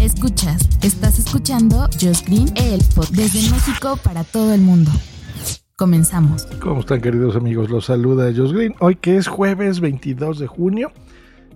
[0.00, 4.90] Escuchas, estás escuchando Just Green, el pod desde México para todo el mundo.
[5.74, 6.44] Comenzamos.
[6.60, 7.70] ¿Cómo están queridos amigos?
[7.70, 8.74] Los saluda Josh Green.
[8.80, 10.92] Hoy que es jueves 22 de junio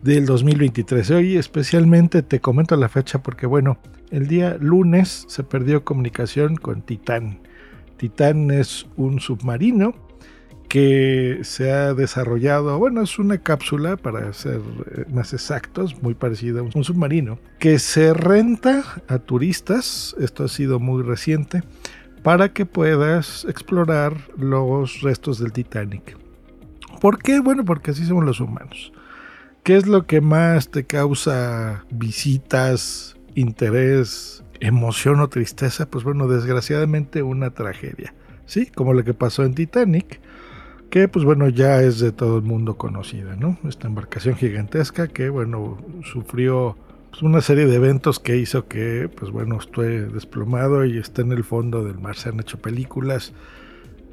[0.02, 1.10] del 2023.
[1.10, 3.78] Hoy especialmente te comento la fecha porque bueno,
[4.10, 7.40] el día lunes se perdió comunicación con Titán.
[7.98, 9.94] Titán es un submarino
[10.68, 14.60] que se ha desarrollado, bueno, es una cápsula para ser
[14.94, 20.48] eh, más exactos, muy parecida a un submarino, que se renta a turistas, esto ha
[20.48, 21.62] sido muy reciente,
[22.22, 26.16] para que puedas explorar los restos del Titanic.
[27.00, 27.40] ¿Por qué?
[27.40, 28.92] Bueno, porque así somos los humanos.
[29.62, 35.86] ¿Qué es lo que más te causa visitas, interés, emoción o tristeza?
[35.86, 38.14] Pues bueno, desgraciadamente una tragedia.
[38.46, 40.20] Sí, como lo que pasó en Titanic,
[40.90, 43.58] que pues bueno ya es de todo el mundo conocida, ¿no?
[43.68, 46.76] Esta embarcación gigantesca que bueno sufrió
[47.10, 51.32] pues, una serie de eventos que hizo que pues bueno esté desplomado y está en
[51.32, 53.32] el fondo del mar, se han hecho películas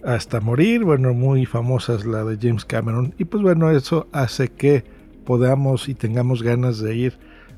[0.03, 3.13] hasta morir, bueno muy famosas la de James Cameron.
[3.17, 4.83] Y pues bueno eso hace que
[5.25, 7.13] podamos y tengamos ganas de ir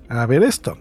[0.08, 0.78] a ver esto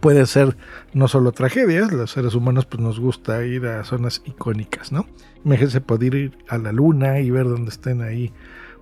[0.00, 0.56] puede ser
[0.92, 5.06] no solo tragedias, los seres humanos pues nos gusta ir a zonas icónicas, ¿no?
[5.44, 8.32] Imagínense poder ir a la luna y ver dónde estén ahí,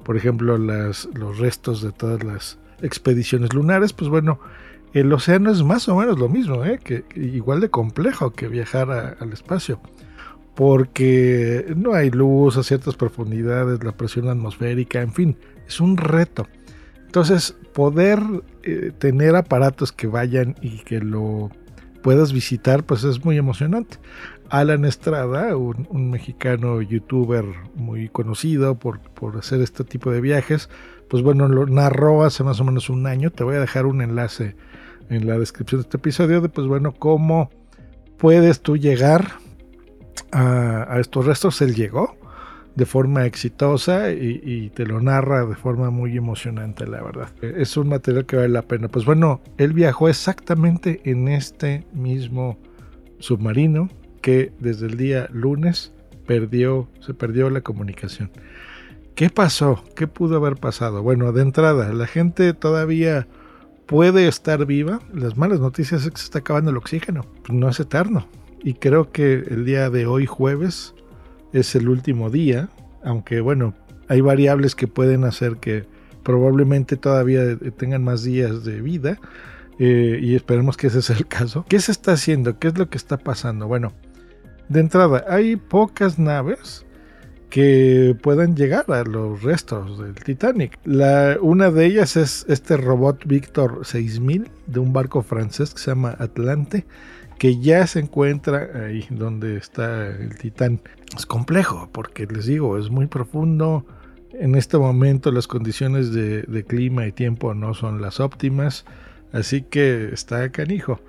[0.04, 4.40] por ejemplo, los restos de todas las expediciones lunares, pues bueno,
[4.92, 6.80] el océano es más o menos lo mismo, ¿eh?
[6.82, 9.80] que, igual de complejo que viajar al espacio,
[10.54, 15.36] porque no hay luz a ciertas profundidades, la presión atmosférica, en fin,
[15.66, 16.46] es un reto.
[17.10, 18.20] Entonces, poder
[18.62, 21.50] eh, tener aparatos que vayan y que lo
[22.04, 23.96] puedas visitar, pues es muy emocionante.
[24.48, 27.44] Alan Estrada, un, mexicano youtuber
[27.74, 30.70] muy conocido por, por, hacer este tipo de viajes,
[31.08, 33.30] pues bueno, lo narró hace más o menos un año.
[33.30, 34.54] Te voy a dejar un enlace
[35.08, 37.50] en la descripción de este episodio de, pues bueno, cómo
[38.18, 39.32] puedes tú llegar
[40.30, 41.60] a, a estos restos.
[41.60, 42.09] Él llegó,
[42.74, 47.28] de forma exitosa y, te lo narra de forma muy emocionante, la verdad.
[47.42, 48.88] Es un material que vale la pena.
[48.88, 52.58] Pues bueno, él viajó exactamente en este mismo
[53.18, 53.88] submarino
[54.22, 55.92] que desde el día lunes
[56.26, 58.30] perdió, se perdió la comunicación.
[59.14, 59.84] ¿Qué pasó?
[59.96, 61.02] ¿Qué pudo haber pasado?
[61.02, 63.26] Bueno, de entrada, la gente todavía
[63.86, 65.00] puede estar viva.
[65.12, 67.26] Las malas noticias es que se está acabando el oxígeno.
[67.50, 68.26] no es eterno.
[68.62, 70.94] Y creo que el día de hoy, jueves,
[71.52, 72.68] es el último día,
[73.02, 73.74] aunque bueno,
[74.08, 75.84] hay variables que pueden hacer que
[76.22, 79.18] probablemente todavía tengan más días de vida
[79.78, 81.64] eh, y esperemos que ese sea el caso.
[81.68, 82.58] ¿Qué se está haciendo?
[82.58, 83.66] ¿Qué es lo que está pasando?
[83.66, 83.92] Bueno,
[84.68, 86.84] de entrada, hay pocas naves
[87.50, 90.78] que puedan llegar a los restos del Titanic.
[90.84, 95.90] La, una de ellas es este robot Victor 6000 de un barco francés que se
[95.90, 96.86] llama Atlante
[97.40, 100.82] que ya se encuentra ahí donde está el Titán.
[101.16, 103.86] Es complejo porque les digo, es muy profundo.
[104.34, 108.84] En este momento las condiciones de, clima y tiempo no son las óptimas,
[109.32, 111.00] así que está canijo.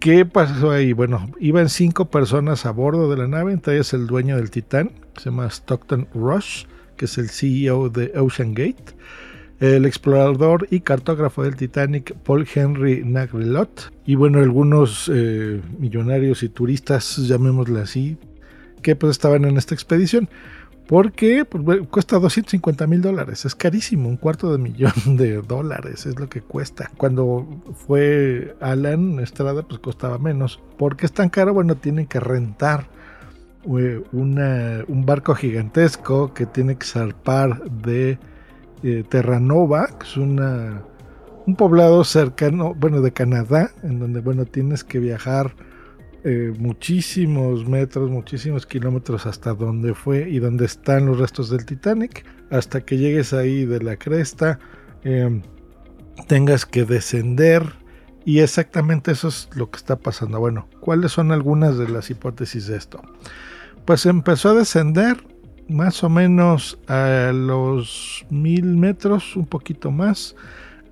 [0.00, 0.94] ¿Qué pasó ahí?
[0.94, 4.90] Bueno, iban cinco personas a bordo de la nave, entre ellas el dueño del Titán,
[5.16, 6.64] se llama Stockton Rush,
[6.96, 8.96] que es el CEO de Ocean Gate
[9.62, 16.48] el explorador y cartógrafo del Titanic Paul Henry Nagrelot y bueno algunos eh, millonarios y
[16.48, 18.18] turistas llamémosle así
[18.82, 20.28] que pues estaban en esta expedición.
[20.88, 23.44] Porque pues, cuesta 250 mil dólares.
[23.44, 26.90] Es carísimo un cuarto de millón de dólares es lo que cuesta.
[26.96, 27.46] Cuando
[27.86, 30.60] fue Alan Estrada pues costaba menos.
[30.76, 32.88] Porque es tan caro bueno tienen que rentar
[33.78, 38.18] eh, un barco gigantesco que tiene que zarpar de
[38.82, 40.82] eh, Terranova, que es una,
[41.46, 45.54] un poblado cercano, bueno, de Canadá, en donde, bueno, tienes que viajar
[46.24, 52.24] eh, muchísimos metros, muchísimos kilómetros hasta donde fue y donde están los restos del Titanic,
[52.50, 54.60] hasta que llegues ahí de la cresta,
[55.02, 55.42] em,
[56.28, 57.74] tengas que descender.
[58.24, 60.38] Y exactamente eso es lo que está pasando.
[60.38, 63.02] Bueno, ¿cuáles son algunas de las hipótesis de esto?
[63.84, 65.24] Pues empezó a descender
[65.68, 70.36] más o menos a los mil metros, un poquito más,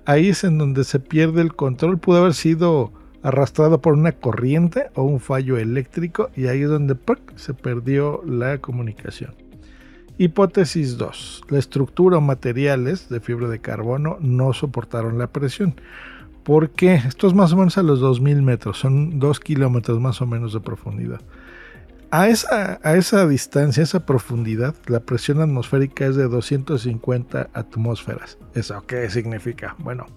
[0.05, 1.97] ahí es en donde se pierde el control.
[1.97, 2.91] Pudo haber sido
[3.23, 6.95] arrastrado por una corriente o un fallo eléctrico y ahí es donde
[7.35, 9.35] se perdió la comunicación.
[10.17, 11.43] Hipótesis 2.
[11.49, 15.75] La estructura o materiales de fibra de carbono no soportaron la presión.
[16.43, 16.95] ¿Por qué?
[16.95, 20.53] Esto es más o menos a los 2000 metros, son 2 kilómetros más o menos
[20.53, 21.21] de profundidad.
[22.13, 28.37] A esa, a esa distancia, esa profundidad, la presión atmosférica es de 250 atmósferas.
[28.53, 29.77] ¿Eso qué significa?
[29.79, 30.07] Bueno,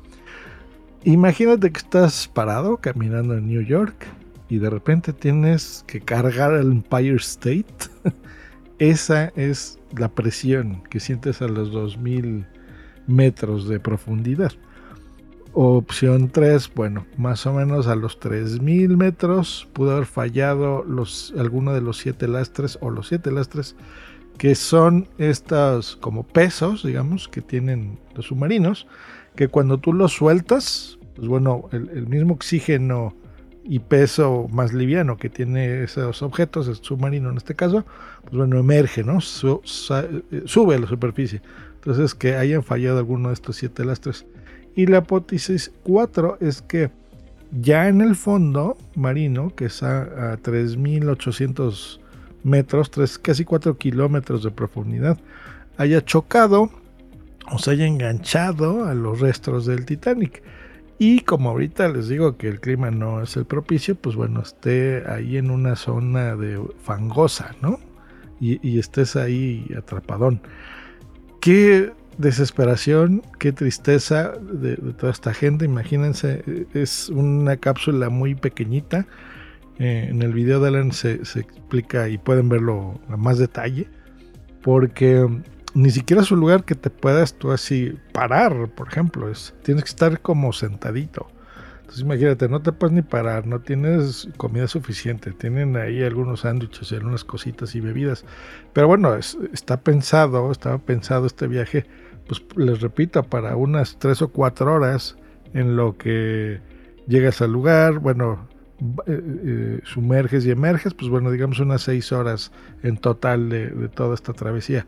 [1.04, 4.06] imagínate que estás parado caminando en New York
[4.48, 7.66] y de repente tienes que cargar el Empire State.
[8.80, 12.44] esa es la presión que sientes a los 2000
[13.06, 14.50] metros de profundidad.
[15.56, 21.72] Opción 3, bueno, más o menos a los 3000 metros pudo haber fallado los, alguno
[21.72, 23.76] de los siete lastres o los siete lastres
[24.36, 28.88] que son estos como pesos, digamos, que tienen los submarinos,
[29.36, 33.14] que cuando tú los sueltas, pues bueno, el, mismo oxígeno
[33.62, 37.84] y peso más liviano que tiene esos objetos, el submarino en este caso,
[38.22, 39.18] pues bueno, emerge, ¿no?
[39.18, 41.42] Eh, sube a la superficie.
[41.76, 44.26] Entonces, que hayan fallado alguno de estos siete lastres.
[44.76, 46.90] Y la hipótesis 4 es que
[47.60, 52.00] ya en el fondo marino, que está a 3.800
[52.42, 55.18] metros, casi 4 kilómetros de profundidad,
[55.76, 56.70] haya chocado
[57.50, 60.42] o se haya enganchado a los restos del Titanic.
[60.98, 65.04] Y como ahorita les digo que el clima no es el propicio, pues bueno, esté
[65.08, 67.80] ahí en una zona de fangosa, ¿no?
[68.40, 70.40] Y, y estés ahí atrapadón.
[71.40, 75.64] ¿Qué desesperación, qué tristeza de, toda esta gente.
[75.64, 79.06] Imagínense, es una cápsula muy pequeñita.
[79.78, 83.88] Eh, en el video de Alan se, explica y pueden verlo a más detalle.
[84.62, 85.28] Porque
[85.74, 89.30] ni siquiera es un lugar que te puedas tú así parar, por ejemplo.
[89.30, 91.28] Es, tienes que estar como sentadito.
[91.84, 96.90] Entonces imagínate, no te puedes ni parar, no tienes comida suficiente, tienen ahí algunos sándwiches
[96.90, 98.24] y algunas cositas y bebidas.
[98.72, 101.86] Pero bueno, está pensado, estaba pensado este viaje
[102.26, 105.16] pues les repito, para unas tres o cuatro horas
[105.52, 106.60] en lo que
[107.06, 108.48] llegas al lugar, bueno,
[109.06, 112.50] eh, eh, sumerges y emerges, pues bueno, digamos unas seis horas
[112.82, 114.86] en total de, toda esta travesía.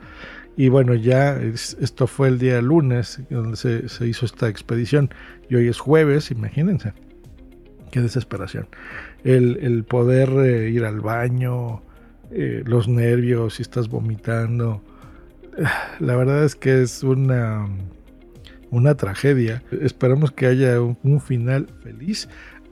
[0.57, 5.11] Y bueno, ya esto fue el día lunes donde se, hizo esta expedición
[5.51, 6.95] y hoy es jueves, imagínense.
[7.91, 8.67] Qué desesperación.
[9.23, 11.83] El, poder eh, ir al baño,
[12.31, 14.83] los nervios, si estás vomitando,
[16.01, 17.69] la verdad es que es una,
[18.71, 19.63] una tragedia.
[19.81, 22.29] Esperamos que haya un, final feliz.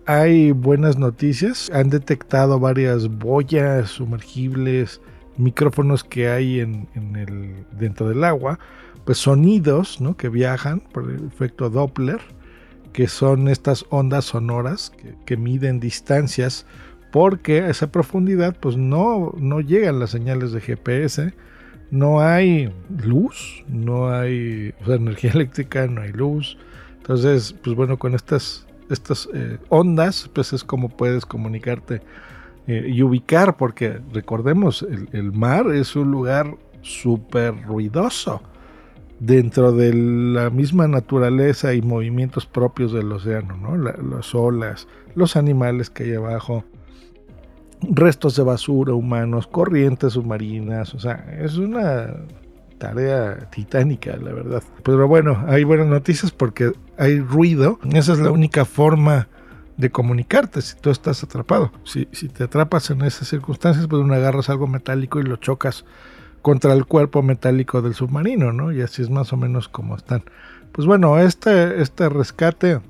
[0.06, 1.70] Hay buenas noticias.
[1.72, 5.00] Han detectado varias boyas sumergibles,
[5.36, 8.58] micrófonos que hay en, el, dentro del agua,
[9.04, 10.16] pues sonidos ¿no?
[10.16, 12.20] que viajan por el efecto Doppler,
[12.92, 16.66] que son estas ondas sonoras que, que miden distancias
[17.12, 21.32] porque a esa profundidad pues no, no llegan las señales de GPS
[21.94, 22.72] no hay
[23.04, 26.58] luz, no hay energía eléctrica, no hay luz.
[26.96, 32.02] Entonces, pues bueno, con estas, estas eh, ondas, pues es como puedes comunicarte
[32.66, 38.40] eh, y ubicar, porque recordemos, el, mar es un lugar súper ruidoso
[39.20, 43.76] dentro de la misma naturaleza y movimientos propios del océano, ¿no?
[43.76, 46.64] las olas, los animales que hay abajo,
[47.82, 52.14] restos de basura humanos, corrientes submarinas, o sea, es una
[52.78, 54.62] tarea titánica, la verdad.
[54.82, 59.28] Pero bueno, hay buenas noticias porque hay ruido, esa es la única forma
[59.76, 61.72] de comunicarte si tú estás atrapado.
[61.84, 65.84] Si, si te atrapas en esas circunstancias, pues uno agarras algo metálico y lo chocas
[66.42, 68.70] contra el cuerpo metálico del submarino, ¿no?
[68.72, 70.24] Y así es más o menos como están.
[70.72, 72.80] Pues bueno, este, este rescate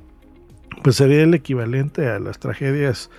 [0.83, 3.11] pues sería el equivalente a las tragedias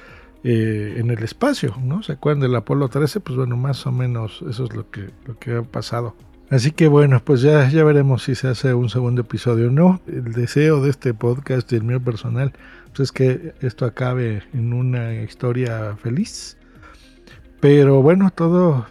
[0.43, 2.03] eh, en el espacio, ¿no?
[2.03, 3.19] ¿Se acuerdan del Apolo 13?
[3.19, 6.15] Pues bueno, más o menos eso es lo que, lo que ha pasado.
[6.49, 9.99] Así que bueno, pues ya, ya veremos si se hace un segundo episodio o no.
[10.07, 12.53] El deseo de este podcast y el mío personal
[12.95, 16.57] pues es que esto acabe en una historia feliz.
[17.59, 18.85] Pero bueno, todo,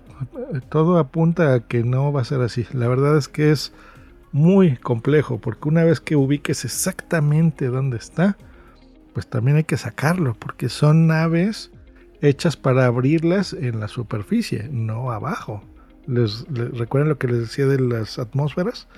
[0.69, 2.67] todo apunta a que no va a ser así.
[2.73, 3.73] La verdad es que es
[4.33, 8.37] muy complejo porque una vez que ubiques exactamente dónde está,
[9.15, 11.71] pues también hay que sacarlo, porque son naves
[12.21, 15.63] hechas para abrirlas en la superficie, no abajo.
[16.07, 18.89] Les, ¿Recuerdan lo que les decía de las atmósferas?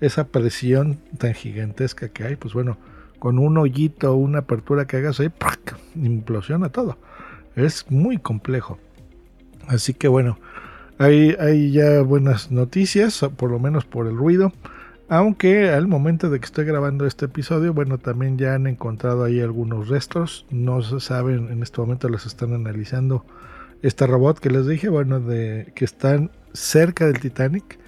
[0.00, 2.78] Esa presión tan gigantesca que hay, pues bueno,
[3.18, 5.30] con un hoyito o una apertura que hagas ahí,
[5.94, 6.98] implosiona todo.
[7.54, 8.78] Es muy complejo.
[9.68, 10.38] Así que bueno,
[10.98, 14.52] hay, hay ya buenas noticias, por lo menos por el ruido.
[15.08, 19.40] Aunque al momento de que estoy grabando este episodio, bueno, también ya han encontrado ahí
[19.40, 20.46] algunos restos.
[20.50, 23.24] No se saben, en este momento los están analizando.
[23.82, 27.78] Este robot que les dije, bueno, de que están cerca del Titanic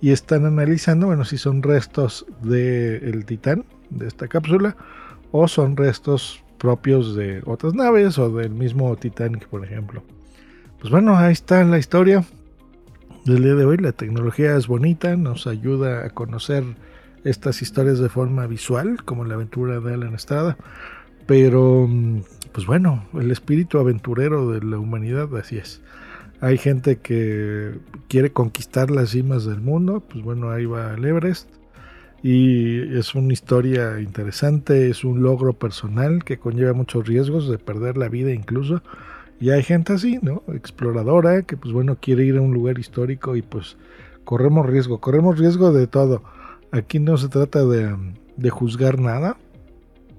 [0.00, 4.76] y están analizando, bueno, si son restos del Titán, de esta cápsula,
[5.32, 10.02] o son restos propios de otras naves o del mismo Titanic, por ejemplo.
[10.78, 12.24] Pues bueno, ahí está la historia
[13.24, 13.76] del día de hoy.
[13.76, 16.64] La tecnología es bonita, nos ayuda a conocer
[17.24, 20.56] estas historias de forma visual, como la aventura de Alan Estrada.
[21.30, 25.80] Pero, mm, pues bueno, el espíritu aventurero de la humanidad, así es.
[26.40, 31.48] Hay gente que quiere conquistar las cimas del mundo, pues bueno, ahí va el Everest.
[32.24, 37.96] Y es una historia interesante, es un logro personal que conlleva muchos riesgos de perder
[37.96, 38.82] la vida incluso.
[39.38, 40.42] Y hay gente así, ¿no?
[40.48, 43.76] Exploradora, que pues bueno, quiere ir a un lugar histórico y pues
[44.24, 46.24] corremos riesgo, corremos riesgo de todo.
[46.72, 47.94] Aquí no se trata de,
[48.36, 49.36] de juzgar nada.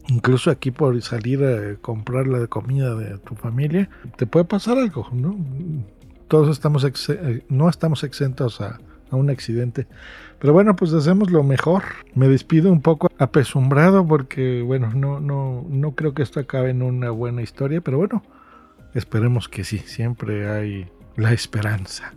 [0.08, 5.08] Incluso aquí por salir a comprar la comida de tu familia, te puede pasar algo,
[5.12, 5.38] ¿no?
[6.32, 8.80] todos estamos eh, no estamos exentos a,
[9.12, 9.88] un accidente.
[10.40, 11.84] Pero bueno, pues hacemos lo mejor.
[12.16, 16.82] Me despido un poco apesumbrado porque, bueno, no, no, no creo que esto acabe en
[16.82, 18.24] una buena historia, pero bueno,
[18.94, 22.14] esperemos que sí, siempre hay la esperanza.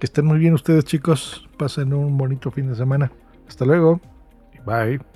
[0.00, 3.12] Que estén muy bien ustedes chicos, pasen un bonito fin de semana.
[3.46, 4.00] Hasta luego
[4.66, 5.11] bye.